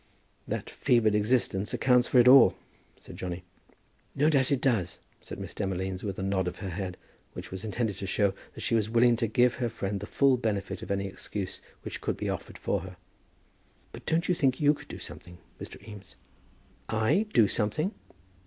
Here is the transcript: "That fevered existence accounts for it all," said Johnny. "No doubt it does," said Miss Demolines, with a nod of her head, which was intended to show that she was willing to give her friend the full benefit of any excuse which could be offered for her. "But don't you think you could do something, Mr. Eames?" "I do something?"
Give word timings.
"That 0.47 0.67
fevered 0.67 1.13
existence 1.13 1.75
accounts 1.75 2.07
for 2.07 2.17
it 2.17 2.27
all," 2.27 2.55
said 2.99 3.17
Johnny. 3.17 3.43
"No 4.15 4.31
doubt 4.31 4.51
it 4.51 4.59
does," 4.59 4.97
said 5.21 5.37
Miss 5.39 5.53
Demolines, 5.53 6.01
with 6.03 6.17
a 6.17 6.23
nod 6.23 6.47
of 6.47 6.55
her 6.55 6.71
head, 6.71 6.97
which 7.33 7.51
was 7.51 7.63
intended 7.63 7.97
to 7.97 8.07
show 8.07 8.33
that 8.55 8.61
she 8.61 8.73
was 8.73 8.89
willing 8.89 9.15
to 9.17 9.27
give 9.27 9.53
her 9.61 9.69
friend 9.69 9.99
the 9.99 10.07
full 10.07 10.37
benefit 10.37 10.81
of 10.81 10.89
any 10.89 11.05
excuse 11.05 11.61
which 11.83 12.01
could 12.01 12.17
be 12.17 12.29
offered 12.31 12.57
for 12.57 12.79
her. 12.79 12.97
"But 13.91 14.07
don't 14.07 14.27
you 14.27 14.33
think 14.33 14.59
you 14.59 14.73
could 14.73 14.87
do 14.87 14.97
something, 14.97 15.37
Mr. 15.59 15.87
Eames?" 15.87 16.15
"I 16.89 17.27
do 17.31 17.47
something?" 17.47 17.93